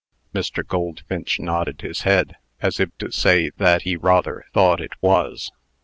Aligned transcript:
Mr. 0.33 0.65
Goldfinch 0.65 1.39
nodded 1.39 1.81
his 1.81 2.01
head, 2.01 2.35
as 2.59 2.79
if 2.79 2.89
to 2.97 3.11
say 3.11 3.51
that 3.57 3.83
he 3.83 3.95
rather 3.95 4.45
thought 4.51 4.81
it 4.81 4.93
was. 4.99 5.51